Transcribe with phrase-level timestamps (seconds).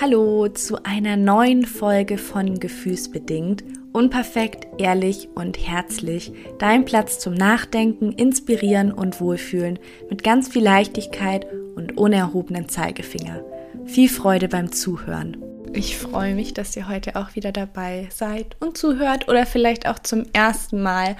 [0.00, 3.62] Hallo zu einer neuen Folge von Gefühlsbedingt.
[3.92, 6.32] Unperfekt, ehrlich und herzlich.
[6.58, 9.78] Dein Platz zum Nachdenken, Inspirieren und Wohlfühlen
[10.10, 11.46] mit ganz viel Leichtigkeit
[11.76, 13.44] und ohne erhobenen Zeigefinger.
[13.86, 15.36] Viel Freude beim Zuhören.
[15.72, 20.00] Ich freue mich, dass ihr heute auch wieder dabei seid und zuhört oder vielleicht auch
[20.00, 21.16] zum ersten Mal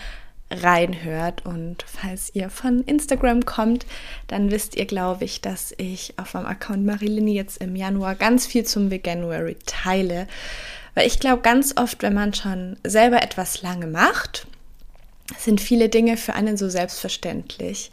[0.63, 1.45] reinhört.
[1.45, 3.87] Und falls ihr von Instagram kommt,
[4.29, 8.47] dann wisst ihr, glaube ich, dass ich auf meinem Account Marilini jetzt im Januar ganz
[8.47, 10.27] viel zum Veganuary teile.
[10.95, 14.47] Weil ich glaube, ganz oft, wenn man schon selber etwas lange macht,
[15.39, 17.91] sind viele Dinge für einen so selbstverständlich.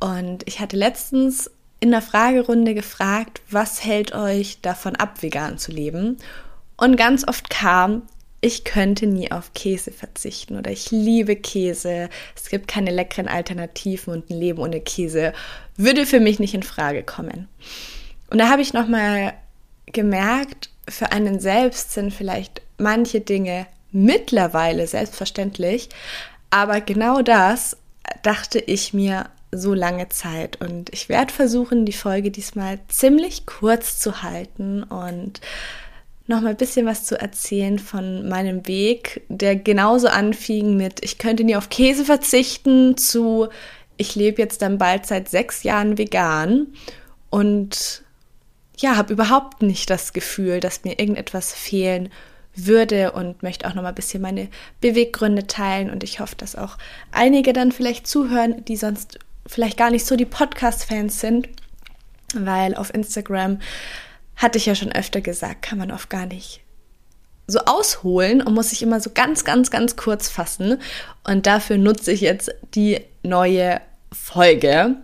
[0.00, 5.72] Und ich hatte letztens in der Fragerunde gefragt, was hält euch davon ab, vegan zu
[5.72, 6.18] leben?
[6.76, 8.02] Und ganz oft kam,
[8.44, 12.10] ich könnte nie auf Käse verzichten oder ich liebe Käse.
[12.36, 15.32] Es gibt keine leckeren Alternativen und ein Leben ohne Käse
[15.76, 17.48] würde für mich nicht in Frage kommen.
[18.30, 19.32] Und da habe ich noch mal
[19.86, 25.88] gemerkt, für einen selbst sind vielleicht manche Dinge mittlerweile selbstverständlich,
[26.50, 27.76] aber genau das
[28.24, 34.00] dachte ich mir so lange Zeit und ich werde versuchen, die Folge diesmal ziemlich kurz
[34.00, 35.40] zu halten und
[36.26, 41.18] noch mal ein bisschen was zu erzählen von meinem Weg, der genauso anfing mit, ich
[41.18, 43.48] könnte nie auf Käse verzichten, zu,
[43.96, 46.68] ich lebe jetzt dann bald seit sechs Jahren vegan
[47.30, 48.02] und
[48.78, 52.08] ja, habe überhaupt nicht das Gefühl, dass mir irgendetwas fehlen
[52.54, 54.48] würde und möchte auch noch mal ein bisschen meine
[54.80, 56.76] Beweggründe teilen und ich hoffe, dass auch
[57.10, 61.48] einige dann vielleicht zuhören, die sonst vielleicht gar nicht so die Podcast-Fans sind,
[62.34, 63.58] weil auf Instagram
[64.42, 66.60] hatte ich ja schon öfter gesagt, kann man oft gar nicht
[67.46, 70.78] so ausholen und muss sich immer so ganz, ganz, ganz kurz fassen.
[71.24, 73.80] Und dafür nutze ich jetzt die neue
[74.12, 74.96] Folge.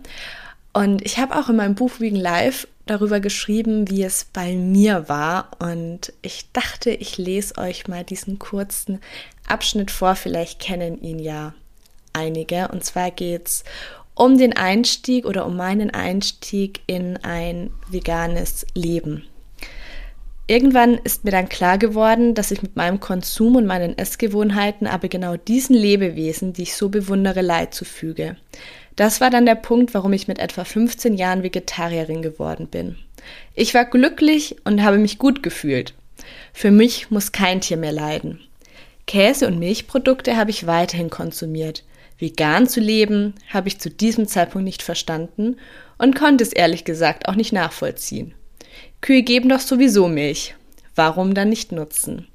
[0.73, 5.09] Und ich habe auch in meinem Buch Vegan Live darüber geschrieben, wie es bei mir
[5.09, 5.51] war.
[5.59, 8.99] Und ich dachte, ich lese euch mal diesen kurzen
[9.47, 10.15] Abschnitt vor.
[10.15, 11.53] Vielleicht kennen ihn ja
[12.13, 12.69] einige.
[12.69, 13.63] Und zwar geht es
[14.15, 19.28] um den Einstieg oder um meinen Einstieg in ein veganes Leben.
[20.49, 25.07] Irgendwann ist mir dann klar geworden, dass ich mit meinem Konsum und meinen Essgewohnheiten aber
[25.07, 28.35] genau diesen Lebewesen, die ich so bewundere, Leid zufüge.
[28.95, 32.95] Das war dann der Punkt, warum ich mit etwa 15 Jahren Vegetarierin geworden bin.
[33.53, 35.93] Ich war glücklich und habe mich gut gefühlt.
[36.51, 38.39] Für mich muss kein Tier mehr leiden.
[39.05, 41.83] Käse und Milchprodukte habe ich weiterhin konsumiert.
[42.17, 45.57] Vegan zu leben habe ich zu diesem Zeitpunkt nicht verstanden
[45.99, 48.33] und konnte es ehrlich gesagt auch nicht nachvollziehen.
[49.01, 50.55] Kühe geben doch sowieso Milch.
[50.95, 52.27] Warum dann nicht nutzen?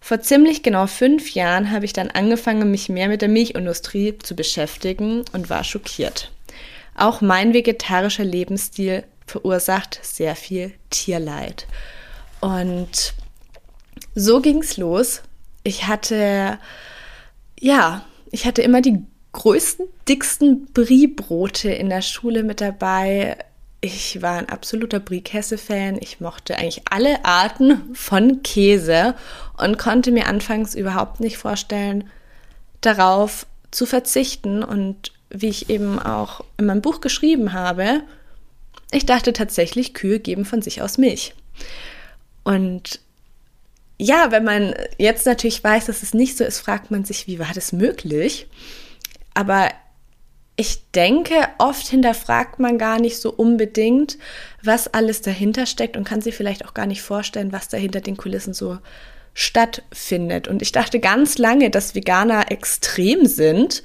[0.00, 4.34] Vor ziemlich genau fünf Jahren habe ich dann angefangen, mich mehr mit der Milchindustrie zu
[4.34, 6.30] beschäftigen und war schockiert.
[6.94, 11.66] Auch mein vegetarischer Lebensstil verursacht sehr viel Tierleid.
[12.40, 13.14] Und
[14.14, 15.22] so ging's los.
[15.62, 16.58] Ich hatte,
[17.60, 23.36] ja, ich hatte immer die größten, dicksten Brie-Brote in der Schule mit dabei
[23.80, 25.98] ich war ein absoluter Brie-Käse-Fan.
[26.00, 29.14] Ich mochte eigentlich alle Arten von Käse
[29.56, 32.10] und konnte mir anfangs überhaupt nicht vorstellen,
[32.80, 34.64] darauf zu verzichten.
[34.64, 38.02] Und wie ich eben auch in meinem Buch geschrieben habe,
[38.90, 41.34] ich dachte tatsächlich, Kühe geben von sich aus Milch.
[42.42, 43.00] Und
[43.98, 47.38] ja, wenn man jetzt natürlich weiß, dass es nicht so ist, fragt man sich, wie
[47.38, 48.46] war das möglich?
[49.34, 49.70] Aber
[50.60, 54.18] ich denke, oft hinterfragt man gar nicht so unbedingt,
[54.60, 58.00] was alles dahinter steckt und kann sich vielleicht auch gar nicht vorstellen, was da hinter
[58.00, 58.78] den Kulissen so
[59.34, 60.48] stattfindet.
[60.48, 63.84] Und ich dachte ganz lange, dass Veganer extrem sind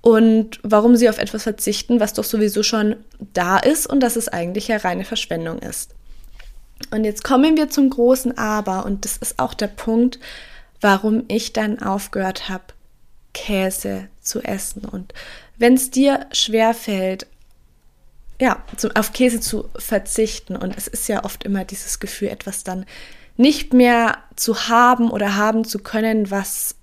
[0.00, 4.28] und warum sie auf etwas verzichten, was doch sowieso schon da ist und dass es
[4.28, 5.92] eigentlich ja reine Verschwendung ist.
[6.92, 10.20] Und jetzt kommen wir zum großen Aber und das ist auch der Punkt,
[10.80, 12.62] warum ich dann aufgehört habe,
[13.34, 14.84] Käse zu essen.
[14.84, 15.12] Und
[15.58, 17.26] wenn es dir schwerfällt,
[18.40, 18.64] ja,
[18.94, 22.86] auf Käse zu verzichten, und es ist ja oft immer dieses Gefühl, etwas dann
[23.36, 26.74] nicht mehr zu haben oder haben zu können, was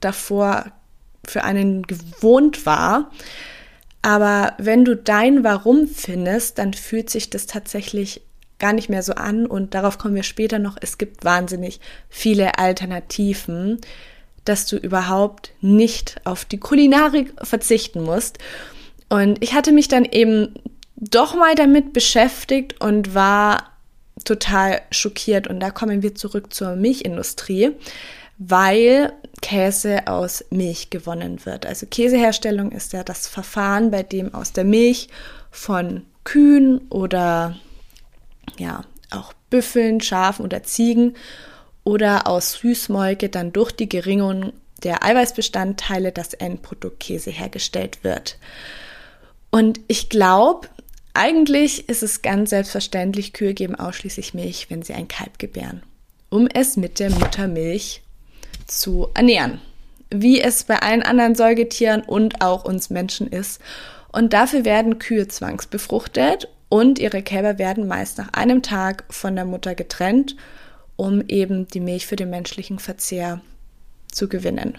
[0.00, 0.66] davor
[1.26, 3.10] für einen gewohnt war.
[4.00, 8.22] Aber wenn du dein Warum findest, dann fühlt sich das tatsächlich
[8.58, 10.76] gar nicht mehr so an und darauf kommen wir später noch.
[10.80, 13.80] Es gibt wahnsinnig viele Alternativen,
[14.48, 18.38] dass du überhaupt nicht auf die Kulinarik verzichten musst.
[19.08, 20.54] Und ich hatte mich dann eben
[20.96, 23.70] doch mal damit beschäftigt und war
[24.24, 25.46] total schockiert.
[25.46, 27.72] Und da kommen wir zurück zur Milchindustrie,
[28.38, 31.66] weil Käse aus Milch gewonnen wird.
[31.66, 35.08] Also Käseherstellung ist ja das Verfahren, bei dem aus der Milch
[35.50, 37.56] von Kühen oder
[38.58, 41.14] ja, auch Büffeln, Schafen oder Ziegen
[41.88, 44.52] oder aus Süßmolke dann durch die Geringung
[44.82, 48.36] der Eiweißbestandteile das Endprodukt Käse hergestellt wird.
[49.50, 50.68] Und ich glaube,
[51.14, 55.82] eigentlich ist es ganz selbstverständlich, Kühe geben ausschließlich Milch, wenn sie ein Kalb gebären,
[56.28, 58.02] um es mit der Muttermilch
[58.66, 59.62] zu ernähren.
[60.10, 63.62] Wie es bei allen anderen Säugetieren und auch uns Menschen ist.
[64.12, 69.46] Und dafür werden Kühe zwangsbefruchtet und ihre Kälber werden meist nach einem Tag von der
[69.46, 70.36] Mutter getrennt,
[70.98, 73.40] um eben die Milch für den menschlichen Verzehr
[74.10, 74.76] zu gewinnen.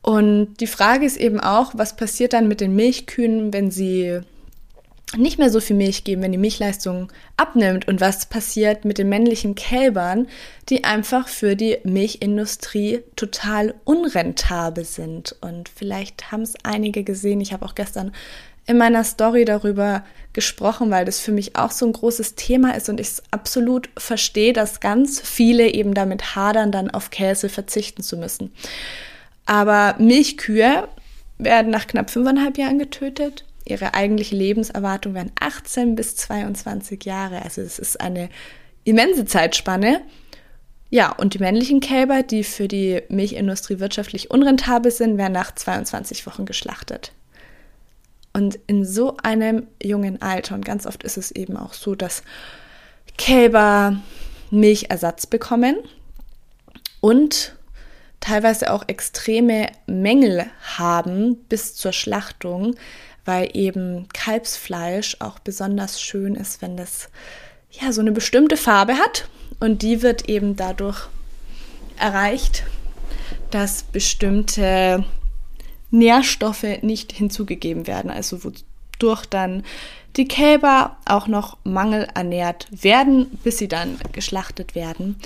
[0.00, 4.20] Und die Frage ist eben auch, was passiert dann mit den Milchkühen, wenn sie
[5.16, 9.10] nicht mehr so viel Milch geben, wenn die Milchleistung abnimmt und was passiert mit den
[9.10, 10.26] männlichen Kälbern,
[10.70, 15.36] die einfach für die Milchindustrie total unrentabel sind.
[15.42, 17.42] Und vielleicht haben es einige gesehen.
[17.42, 18.12] Ich habe auch gestern
[18.66, 22.88] in meiner Story darüber gesprochen, weil das für mich auch so ein großes Thema ist
[22.88, 28.16] und ich absolut verstehe, dass ganz viele eben damit hadern, dann auf Käse verzichten zu
[28.16, 28.52] müssen.
[29.46, 30.88] Aber Milchkühe
[31.38, 37.42] werden nach knapp fünfeinhalb Jahren getötet ihre eigentliche Lebenserwartung wären 18 bis 22 Jahre.
[37.42, 38.28] Also es ist eine
[38.84, 40.02] immense Zeitspanne.
[40.90, 46.26] Ja, und die männlichen Kälber, die für die Milchindustrie wirtschaftlich unrentabel sind, werden nach 22
[46.26, 47.12] Wochen geschlachtet.
[48.34, 52.22] Und in so einem jungen Alter, und ganz oft ist es eben auch so, dass
[53.16, 53.96] Kälber
[54.50, 55.76] Milchersatz bekommen
[57.00, 57.54] und
[58.18, 60.46] teilweise auch extreme Mängel
[60.76, 62.74] haben bis zur Schlachtung,
[63.24, 67.10] weil eben Kalbsfleisch auch besonders schön ist, wenn das
[67.70, 69.28] ja so eine bestimmte Farbe hat.
[69.60, 71.08] Und die wird eben dadurch
[71.98, 72.64] erreicht,
[73.50, 75.04] dass bestimmte
[75.94, 79.62] Nährstoffe nicht hinzugegeben werden, also wodurch dann
[80.16, 85.16] die Kälber auch noch mangelernährt werden, bis sie dann geschlachtet werden.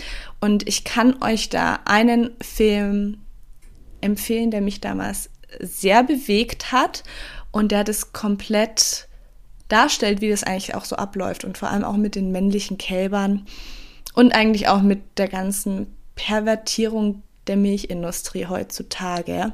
[0.40, 3.18] Und ich kann euch da einen Film
[4.00, 5.30] empfehlen, der mich damals
[5.60, 7.02] sehr bewegt hat
[7.50, 9.08] und der das komplett
[9.68, 13.46] darstellt, wie das eigentlich auch so abläuft und vor allem auch mit den männlichen Kälbern
[14.14, 19.52] und eigentlich auch mit der ganzen Pervertierung der Milchindustrie heutzutage.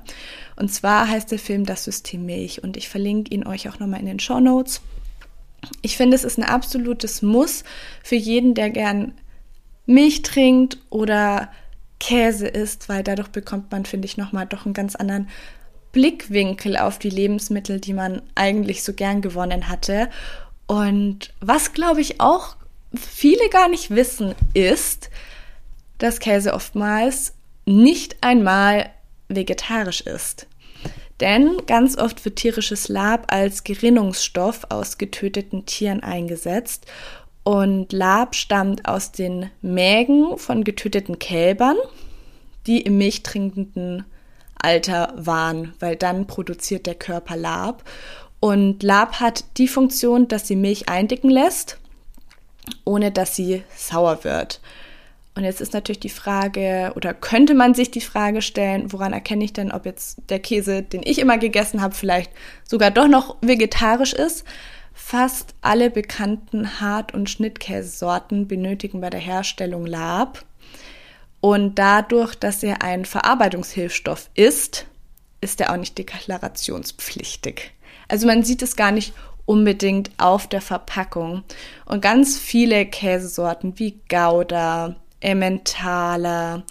[0.56, 4.00] Und zwar heißt der Film Das System Milch und ich verlinke ihn euch auch nochmal
[4.00, 4.81] in den Show Notes.
[5.82, 7.64] Ich finde, es ist ein absolutes Muss
[8.02, 9.14] für jeden, der gern
[9.87, 11.50] Milch trinkt oder
[12.00, 15.29] Käse isst, weil dadurch bekommt man, finde ich, nochmal doch einen ganz anderen
[15.93, 20.11] Blickwinkel auf die Lebensmittel, die man eigentlich so gern gewonnen hatte.
[20.67, 22.56] Und was, glaube ich, auch
[22.94, 25.11] viele gar nicht wissen, ist,
[25.99, 28.90] dass Käse oftmals nicht einmal
[29.28, 30.46] vegetarisch ist.
[31.20, 36.87] Denn ganz oft wird tierisches Lab als Gerinnungsstoff aus getöteten Tieren eingesetzt.
[37.44, 41.76] Und Lab stammt aus den Mägen von getöteten Kälbern,
[42.66, 44.05] die im milchtrinkenden
[44.58, 47.84] Alter waren, weil dann produziert der Körper Lab.
[48.40, 51.78] Und Lab hat die Funktion, dass sie Milch eindicken lässt,
[52.84, 54.61] ohne dass sie sauer wird.
[55.36, 59.44] Und jetzt ist natürlich die Frage, oder könnte man sich die Frage stellen, woran erkenne
[59.44, 62.31] ich denn, ob jetzt der Käse, den ich immer gegessen habe, vielleicht
[62.62, 64.44] sogar doch noch vegetarisch ist?
[64.92, 70.44] Fast alle bekannten Hart- und Schnittkäsesorten benötigen bei der Herstellung Lab.
[71.40, 74.87] Und dadurch, dass er ein Verarbeitungshilfstoff ist,
[75.40, 77.73] ist er auch nicht deklarationspflichtig.
[78.09, 79.12] Also man sieht es gar nicht
[79.47, 81.42] unbedingt auf der Verpackung.
[81.87, 86.64] Und ganz viele Käsesorten wie Gouda, Emmentaler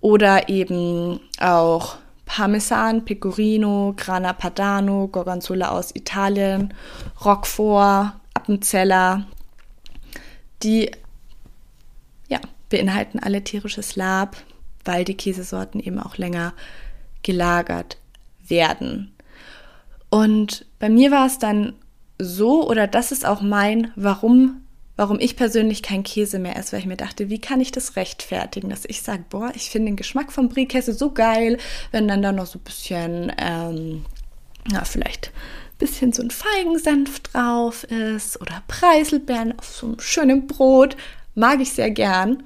[0.00, 6.72] oder eben auch Parmesan, Pecorino, Grana Padano, Gorgonzola aus Italien,
[7.24, 9.26] Roquefort, Appenzeller,
[10.62, 10.90] die
[12.70, 14.36] beinhalten alle tierisches Lab,
[14.84, 16.54] weil die Käsesorten eben auch länger
[17.22, 17.98] gelagert
[18.48, 19.12] werden.
[20.08, 21.74] Und bei mir war es dann
[22.18, 24.62] so, oder das ist auch mein, warum,
[25.00, 27.96] warum ich persönlich kein Käse mehr esse, weil ich mir dachte, wie kann ich das
[27.96, 31.56] rechtfertigen, dass ich sage, boah, ich finde den Geschmack vom Brie-Käse so geil,
[31.90, 34.04] wenn dann da noch so ein bisschen, ähm,
[34.70, 40.46] ja, vielleicht ein bisschen so ein Feigensenf drauf ist oder Preiselbeeren auf so einem schönen
[40.46, 40.98] Brot,
[41.34, 42.42] mag ich sehr gern.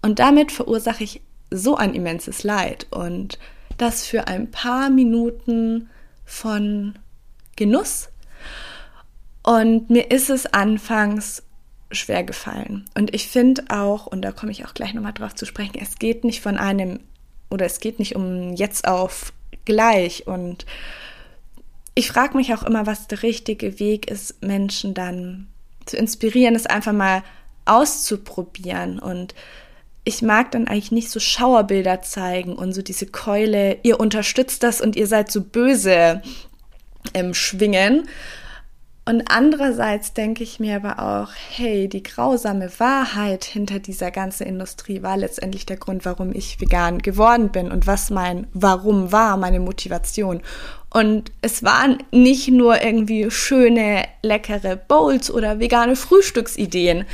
[0.00, 2.86] Und damit verursache ich so ein immenses Leid.
[2.90, 3.36] Und
[3.78, 5.90] das für ein paar Minuten
[6.24, 6.96] von
[7.56, 8.10] Genuss.
[9.42, 11.42] Und mir ist es anfangs
[11.90, 12.84] schwer gefallen.
[12.94, 15.98] Und ich finde auch, und da komme ich auch gleich nochmal drauf zu sprechen, es
[15.98, 17.00] geht nicht von einem,
[17.50, 19.32] oder es geht nicht um jetzt auf
[19.64, 20.26] gleich.
[20.26, 20.66] Und
[21.94, 25.46] ich frage mich auch immer, was der richtige Weg ist, Menschen dann
[25.84, 27.22] zu inspirieren, es einfach mal
[27.64, 29.34] auszuprobieren und
[30.06, 34.80] ich mag dann eigentlich nicht so Schauerbilder zeigen und so diese Keule, ihr unterstützt das
[34.80, 36.22] und ihr seid so böse
[37.12, 38.08] im Schwingen.
[39.08, 45.00] Und andererseits denke ich mir aber auch, hey, die grausame Wahrheit hinter dieser ganzen Industrie
[45.00, 49.60] war letztendlich der Grund, warum ich vegan geworden bin und was mein Warum war, meine
[49.60, 50.42] Motivation.
[50.90, 57.04] Und es waren nicht nur irgendwie schöne, leckere Bowls oder vegane Frühstücksideen,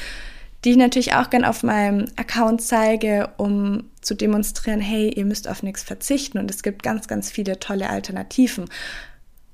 [0.64, 5.46] die ich natürlich auch gern auf meinem Account zeige, um zu demonstrieren, hey, ihr müsst
[5.46, 8.70] auf nichts verzichten und es gibt ganz, ganz viele tolle Alternativen.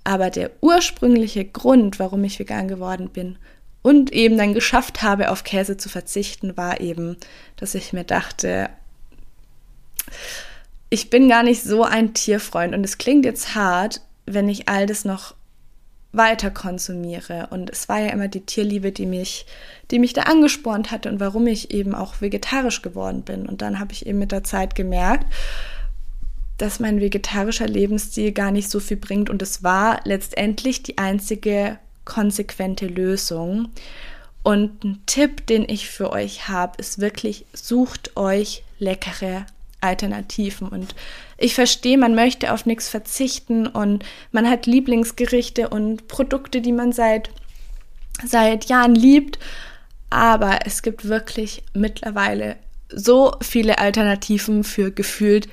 [0.08, 3.36] Aber der ursprüngliche Grund, warum ich vegan geworden bin
[3.82, 7.18] und eben dann geschafft habe, auf Käse zu verzichten, war eben,
[7.56, 8.70] dass ich mir dachte,
[10.88, 14.86] ich bin gar nicht so ein Tierfreund und es klingt jetzt hart, wenn ich all
[14.86, 15.34] das noch
[16.12, 17.48] weiter konsumiere.
[17.50, 19.44] Und es war ja immer die Tierliebe, die mich,
[19.90, 23.46] die mich da angespornt hatte und warum ich eben auch vegetarisch geworden bin.
[23.46, 25.26] Und dann habe ich eben mit der Zeit gemerkt,
[26.58, 29.30] dass mein vegetarischer Lebensstil gar nicht so viel bringt.
[29.30, 33.70] Und es war letztendlich die einzige konsequente Lösung.
[34.42, 39.46] Und ein Tipp, den ich für euch habe, ist wirklich, sucht euch leckere
[39.80, 40.68] Alternativen.
[40.68, 40.94] Und
[41.36, 46.92] ich verstehe, man möchte auf nichts verzichten und man hat Lieblingsgerichte und Produkte, die man
[46.92, 47.30] seit,
[48.24, 49.38] seit Jahren liebt.
[50.10, 52.56] Aber es gibt wirklich mittlerweile
[52.90, 55.48] so viele Alternativen für gefühlt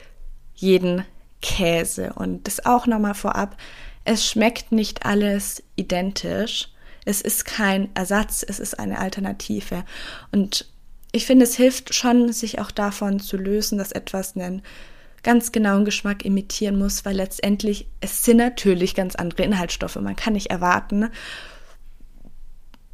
[0.56, 1.06] jeden
[1.42, 2.14] Käse.
[2.14, 3.58] Und das auch nochmal vorab.
[4.04, 6.70] Es schmeckt nicht alles identisch.
[7.06, 9.84] Es ist kein Ersatz, es ist eine Alternative.
[10.32, 10.66] Und
[11.12, 14.64] ich finde, es hilft schon, sich auch davon zu lösen, dass etwas einen
[15.24, 19.96] ganz genauen Geschmack imitieren muss, weil letztendlich es sind natürlich ganz andere Inhaltsstoffe.
[19.96, 21.10] Man kann nicht erwarten,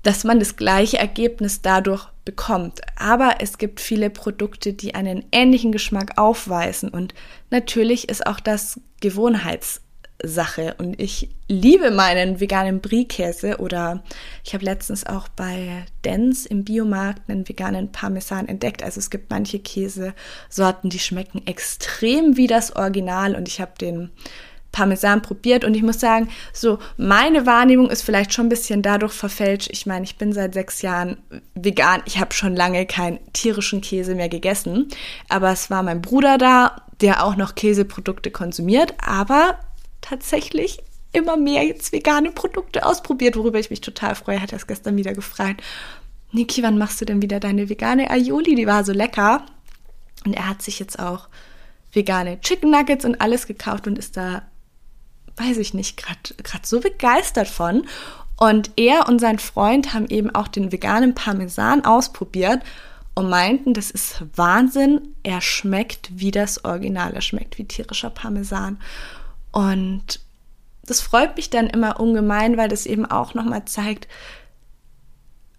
[0.04, 2.82] dass man das gleiche Ergebnis dadurch bekommt.
[2.98, 7.14] Aber es gibt viele Produkte, die einen ähnlichen Geschmack aufweisen und
[7.50, 9.82] natürlich ist auch das Gewohnheits
[10.24, 10.76] Sache.
[10.78, 14.04] Und ich liebe meinen veganen Brie-Käse oder
[14.44, 18.84] ich habe letztens auch bei Dens im Biomarkt einen veganen Parmesan entdeckt.
[18.84, 24.12] Also es gibt manche Käsesorten, die schmecken extrem wie das Original und ich habe den
[24.72, 29.14] Parmesan probiert und ich muss sagen, so meine Wahrnehmung ist vielleicht schon ein bisschen dadurch
[29.14, 29.70] verfälscht.
[29.72, 31.18] Ich meine, ich bin seit sechs Jahren
[31.56, 32.02] vegan.
[32.06, 34.88] Ich habe schon lange keinen tierischen Käse mehr gegessen,
[35.30, 39.60] aber es war mein Bruder da, der auch noch Käseprodukte konsumiert, aber
[40.02, 40.80] tatsächlich
[41.14, 44.42] immer mehr jetzt vegane Produkte ausprobiert, worüber ich mich total freue.
[44.42, 45.62] Hat er es gestern wieder gefragt.
[46.32, 48.56] Niki, wann machst du denn wieder deine vegane Aioli?
[48.56, 49.46] Die war so lecker.
[50.26, 51.28] Und er hat sich jetzt auch
[51.92, 54.44] vegane Chicken Nuggets und alles gekauft und ist da,
[55.42, 57.88] weiß ich nicht, gerade so begeistert von.
[58.38, 62.62] Und er und sein Freund haben eben auch den veganen Parmesan ausprobiert
[63.14, 65.16] und meinten, das ist Wahnsinn.
[65.24, 67.14] Er schmeckt wie das Original.
[67.14, 68.80] Er schmeckt wie tierischer Parmesan.
[69.52, 70.22] Und
[70.84, 74.08] das freut mich dann immer ungemein, weil das eben auch nochmal zeigt,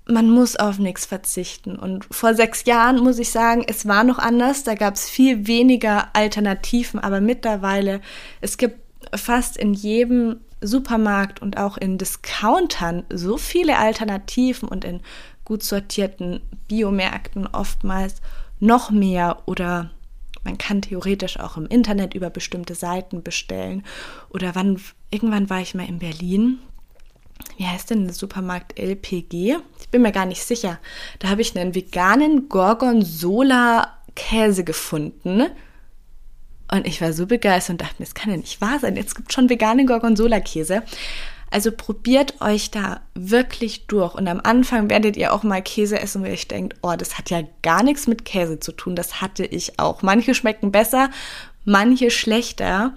[0.07, 1.77] man muss auf nichts verzichten.
[1.77, 4.65] Und vor sechs Jahren muss ich sagen, es war noch anders.
[4.65, 8.01] Da gab es viel weniger Alternativen, aber mittlerweile,
[8.41, 8.81] es gibt
[9.15, 15.01] fast in jedem Supermarkt und auch in Discountern so viele Alternativen und in
[15.45, 18.23] gut sortierten Biomärkten oftmals
[18.61, 19.91] noch mehr oder
[20.45, 23.85] man kann theoretisch auch im Internet über bestimmte Seiten bestellen.
[24.31, 24.81] Oder wann,
[25.11, 26.59] irgendwann war ich mal in Berlin.
[27.57, 29.57] Wie heißt denn der Supermarkt LPG?
[29.81, 30.79] Ich bin mir gar nicht sicher.
[31.19, 35.49] Da habe ich einen veganen Gorgonzola-Käse gefunden.
[36.73, 38.97] Und ich war so begeistert und dachte mir, das kann ja nicht wahr sein.
[38.97, 40.83] Jetzt gibt schon veganen Gorgonzola-Käse.
[41.51, 44.15] Also probiert euch da wirklich durch.
[44.15, 47.19] Und am Anfang werdet ihr auch mal Käse essen, wo ihr euch denkt, oh, das
[47.19, 48.97] hat ja gar nichts mit Käse zu tun.
[48.97, 50.01] Das hatte ich auch.
[50.01, 51.11] Manche schmecken besser,
[51.67, 52.95] manche schlechter.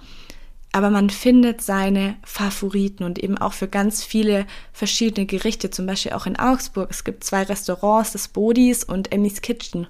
[0.71, 6.13] Aber man findet seine Favoriten und eben auch für ganz viele verschiedene Gerichte, zum Beispiel
[6.13, 6.91] auch in Augsburg.
[6.91, 9.87] Es gibt zwei Restaurants, das Bodis und Emmys Kitchen.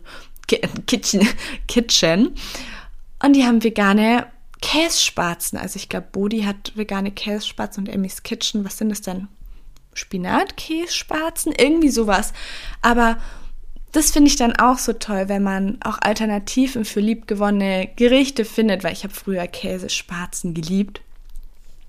[0.88, 1.28] Kitchen.
[1.68, 2.34] Kitchen.
[3.26, 4.28] Und die haben vegane
[4.62, 5.58] Kässpatzen.
[5.58, 8.64] Also ich glaube, Bodi hat vegane Kässpatzen und Emmys Kitchen.
[8.64, 9.28] Was sind das denn?
[9.96, 11.52] Spinatkässpatzen?
[11.58, 12.34] Irgendwie sowas.
[12.84, 13.18] Aber
[13.94, 18.84] das finde ich dann auch so toll, wenn man auch Alternativen für liebgewonnene Gerichte findet,
[18.84, 21.02] weil ich habe früher Käsespatzen geliebt.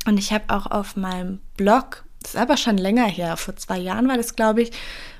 [0.07, 3.77] Und ich habe auch auf meinem Blog, das ist aber schon länger her, vor zwei
[3.77, 4.71] Jahren war das, glaube ich,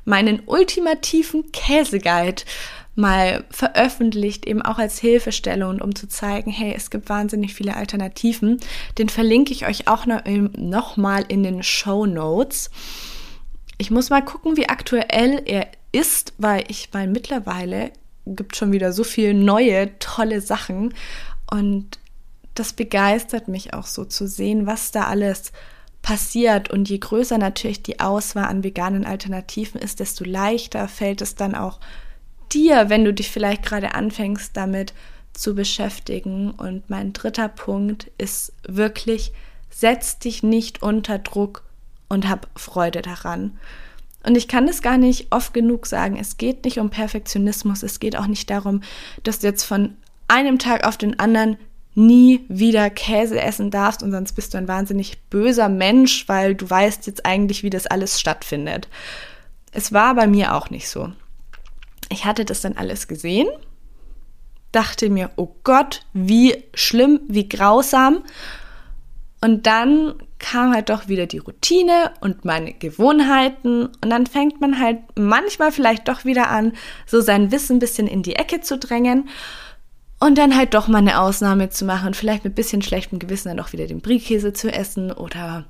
[0.07, 2.45] meinen ultimativen Käseguide
[2.97, 8.59] mal veröffentlicht, eben auch als Hilfestellung, um zu zeigen, hey, es gibt wahnsinnig viele Alternativen.
[8.99, 10.51] Den verlinke ich euch auch noch, ähm,
[11.29, 12.71] in den Show Notes.
[13.79, 17.93] Ich muss mal gucken, wie aktuell er ist, weil ich meine, mittlerweile
[18.25, 20.95] gibt schon wieder so viele neue, tolle Sachen
[21.51, 21.99] und
[22.55, 25.53] das begeistert mich auch so zu sehen, was da alles
[26.03, 26.71] passiert.
[26.71, 31.55] Und je größer natürlich die Auswahl an veganen Alternativen ist, desto leichter fällt es dann
[31.55, 31.79] auch
[32.53, 34.95] dir, wenn du dich vielleicht gerade anfängst damit
[35.33, 36.51] zu beschäftigen.
[36.51, 39.33] Und mein dritter Punkt ist wirklich,
[39.71, 41.63] setz dich nicht unter Druck
[42.09, 43.59] und hab Freude daran.
[44.25, 46.17] Und ich kann das gar nicht oft genug sagen.
[46.19, 47.83] Es geht nicht um Perfektionismus.
[47.83, 48.83] Es geht auch nicht darum,
[49.23, 49.97] dass du jetzt von
[50.29, 51.57] einem Tag auf den anderen
[51.95, 56.69] nie wieder Käse essen darfst und sonst bist du ein wahnsinnig böser Mensch, weil du
[56.69, 58.89] weißt jetzt eigentlich, wie das alles stattfindet.
[59.73, 61.13] Es war bei mir auch nicht so.
[62.09, 63.49] Ich hatte das dann alles gesehen,
[64.73, 68.23] dachte mir, oh Gott, wie schlimm, wie grausam.
[69.41, 74.81] Und dann kam halt doch wieder die Routine und meine Gewohnheiten und dann fängt man
[74.81, 76.73] halt manchmal vielleicht doch wieder an,
[77.07, 79.29] so sein Wissen ein bisschen in die Ecke zu drängen
[80.19, 83.49] und dann halt doch mal eine Ausnahme zu machen und vielleicht mit bisschen schlechtem Gewissen
[83.49, 85.65] dann auch wieder den Brie-Käse zu essen oder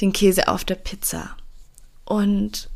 [0.00, 1.36] den Käse auf der Pizza.
[2.04, 2.68] Und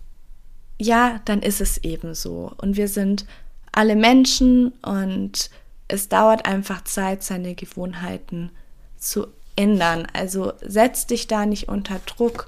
[0.82, 2.52] ja, dann ist es eben so.
[2.58, 3.26] Und wir sind
[3.70, 5.50] alle Menschen und
[5.88, 8.50] es dauert einfach Zeit, seine Gewohnheiten
[8.98, 10.06] zu ändern.
[10.12, 12.46] Also setz dich da nicht unter Druck.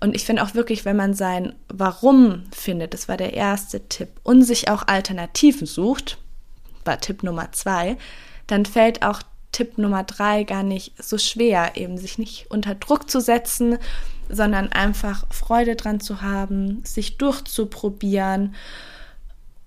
[0.00, 4.08] Und ich finde auch wirklich, wenn man sein Warum findet, das war der erste Tipp,
[4.22, 6.18] und sich auch Alternativen sucht,
[6.84, 7.96] war Tipp Nummer zwei,
[8.46, 9.22] dann fällt auch
[9.52, 13.78] Tipp Nummer drei gar nicht so schwer, eben sich nicht unter Druck zu setzen,
[14.28, 18.54] sondern einfach Freude dran zu haben, sich durchzuprobieren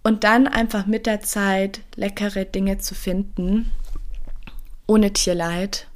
[0.04, 3.72] und dann einfach mit der Zeit leckere Dinge zu finden,
[4.88, 5.88] ohne Tierleid,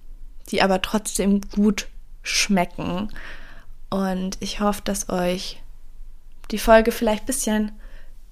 [0.49, 1.87] die aber trotzdem gut
[2.23, 3.09] schmecken.
[3.89, 5.61] Und ich hoffe, dass euch
[6.51, 7.71] die Folge vielleicht ein bisschen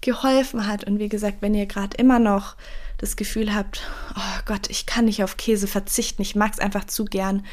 [0.02, 0.84] geholfen hat.
[0.84, 2.56] Und wie gesagt, wenn ihr gerade immer noch
[2.98, 3.82] das Gefühl habt,
[4.16, 7.46] oh Gott, ich kann nicht auf Käse verzichten, ich mag es einfach zu gern,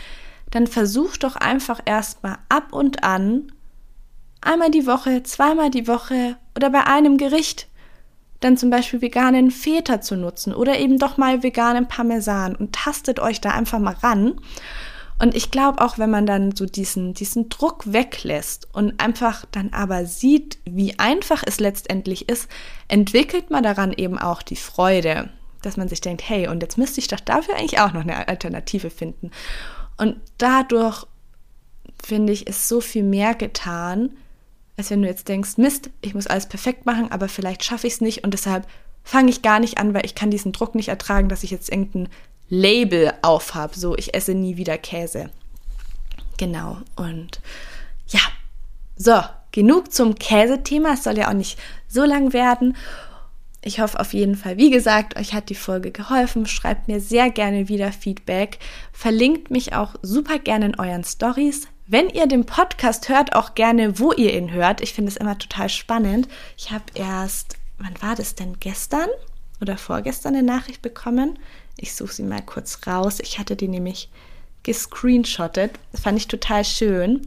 [0.51, 3.53] dann versucht doch einfach erstmal ab und an,
[4.41, 7.69] einmal die Woche, zweimal die Woche oder bei einem Gericht,
[8.41, 13.19] dann zum Beispiel veganen Feta zu nutzen oder eben doch mal veganen Parmesan und tastet
[13.19, 14.41] euch da einfach mal ran
[15.19, 19.73] und ich glaube auch, wenn man dann so diesen, diesen Druck weglässt und einfach dann
[19.73, 22.49] aber sieht, wie einfach es letztendlich ist,
[22.89, 25.31] entwickelt man daran eben auch die Freude,
[25.63, 28.29] dass man sich denkt, hey, und jetzt müsste ich doch dafür eigentlich auch noch eine
[28.29, 29.31] Alternative finden.
[29.97, 31.07] Und dadurch,
[32.05, 34.17] finde ich, ist so viel mehr getan,
[34.77, 37.95] als wenn du jetzt denkst, Mist, ich muss alles perfekt machen, aber vielleicht schaffe ich
[37.95, 38.67] es nicht und deshalb
[39.03, 41.71] fange ich gar nicht an, weil ich kann diesen Druck nicht ertragen, dass ich jetzt
[41.71, 42.09] irgendein
[42.49, 45.31] Label aufhab, so ich esse nie wieder Käse.
[46.37, 47.41] Genau, und
[48.09, 48.21] ja,
[48.97, 50.93] so, genug zum Käsethema.
[50.93, 52.77] Es soll ja auch nicht so lang werden.
[53.67, 56.47] Ich hoffe auf jeden Fall, wie gesagt, euch hat die Folge geholfen.
[56.47, 58.61] Schreibt mir sehr gerne wieder Feedback.
[58.93, 61.67] Verlinkt mich auch super gerne in euren Stories.
[61.89, 64.83] Wenn ihr den Podcast hört, auch gerne, wo ihr ihn hört.
[64.83, 66.29] Ich finde es immer total spannend.
[66.57, 69.09] Ich habe erst, wann war das denn gestern
[69.61, 71.37] oder vorgestern eine Nachricht bekommen?
[71.77, 73.19] Ich suche sie mal kurz raus.
[73.19, 74.09] Ich hatte die nämlich
[74.67, 75.71] gescreenshottet.
[75.93, 77.23] Das fand ich total schön.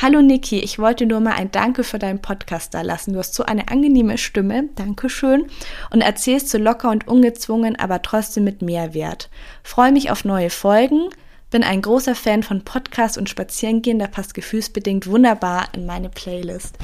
[0.00, 3.12] Hallo Niki, ich wollte nur mal ein Danke für deinen Podcast da lassen.
[3.12, 4.70] Du hast so eine angenehme Stimme.
[4.74, 5.46] Dankeschön.
[5.90, 9.28] Und erzählst so locker und ungezwungen, aber trotzdem mit Mehrwert.
[9.62, 11.10] Freue mich auf neue Folgen.
[11.50, 13.98] Bin ein großer Fan von Podcasts und Spazierengehen.
[13.98, 16.78] Da passt gefühlsbedingt wunderbar in meine Playlist.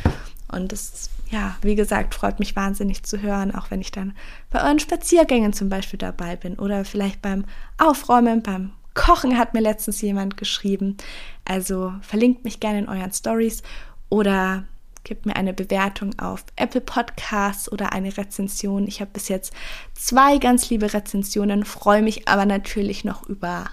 [0.53, 4.15] Und das ja, wie gesagt, freut mich wahnsinnig zu hören, auch wenn ich dann
[4.51, 7.47] bei euren Spaziergängen zum Beispiel dabei bin oder vielleicht beim
[7.79, 10.97] Aufräumen, beim Kochen hat mir letztens jemand geschrieben.
[11.45, 13.63] Also verlinkt mich gerne in euren Stories
[14.09, 14.65] oder
[15.03, 18.89] gebt mir eine Bewertung auf Apple Podcasts oder eine Rezension.
[18.89, 19.53] Ich habe bis jetzt
[19.93, 23.67] zwei ganz liebe Rezensionen, freue mich aber natürlich noch über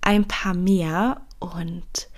[0.00, 1.20] ein paar mehr.
[1.38, 2.08] Und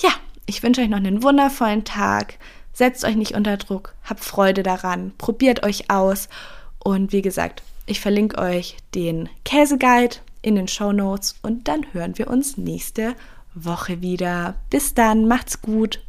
[0.00, 0.10] ja,
[0.46, 2.38] ich wünsche euch noch einen wundervollen Tag.
[2.72, 6.28] Setzt euch nicht unter Druck, habt Freude daran, probiert euch aus
[6.80, 12.18] und wie gesagt, ich verlinke euch den Käseguide in den Show Notes und dann hören
[12.18, 13.14] wir uns nächste
[13.54, 14.54] Woche wieder.
[14.68, 16.04] Bis dann, macht's gut.